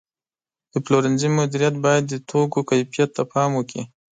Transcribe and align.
د 0.71 0.73
پلورنځي 0.85 1.27
مدیریت 1.37 1.75
باید 1.85 2.03
د 2.07 2.13
توکو 2.29 2.59
کیفیت 2.69 3.09
ته 3.15 3.23
پام 3.31 3.49
وکړي. 3.55 3.83